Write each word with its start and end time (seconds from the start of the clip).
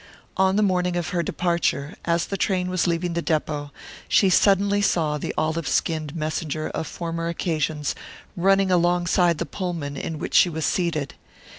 On 0.35 0.55
the 0.55 0.63
morning 0.63 0.95
of 0.97 1.09
her 1.09 1.21
departure, 1.21 1.93
as 2.05 2.25
the 2.25 2.35
train 2.35 2.71
was 2.71 2.87
leaving 2.87 3.13
the 3.13 3.21
depot, 3.21 3.71
she 4.07 4.31
suddenly 4.31 4.81
saw 4.81 5.19
the 5.19 5.31
olive 5.37 5.67
skinned 5.67 6.15
messenger 6.15 6.69
of 6.69 6.87
former 6.87 7.27
occasions 7.27 7.93
running 8.35 8.71
alongside 8.71 9.37
the 9.37 9.45
Pullman 9.45 9.95
in 9.95 10.17
which 10.17 10.33
she 10.33 10.49
was 10.49 10.65
seated. 10.65 11.13